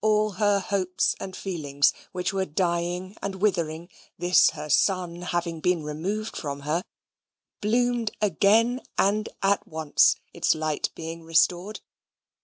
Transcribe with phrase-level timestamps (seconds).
[0.00, 5.84] All her hopes and feelings, which were dying and withering, this her sun having been
[5.84, 6.82] removed from her,
[7.60, 11.80] bloomed again and at once, its light being restored.